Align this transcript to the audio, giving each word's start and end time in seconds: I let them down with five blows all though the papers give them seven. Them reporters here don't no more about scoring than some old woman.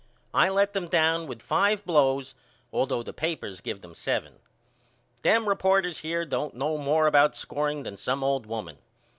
I 0.33 0.49
let 0.49 0.73
them 0.73 0.87
down 0.87 1.27
with 1.27 1.43
five 1.43 1.85
blows 1.85 2.33
all 2.71 2.87
though 2.87 3.03
the 3.03 3.13
papers 3.13 3.61
give 3.61 3.81
them 3.81 3.93
seven. 3.93 4.39
Them 5.21 5.47
reporters 5.47 5.99
here 5.99 6.25
don't 6.25 6.55
no 6.55 6.79
more 6.79 7.05
about 7.05 7.35
scoring 7.37 7.83
than 7.83 7.97
some 7.97 8.23
old 8.23 8.47
woman. 8.47 8.79